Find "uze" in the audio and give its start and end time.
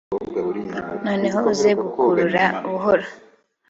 1.51-1.69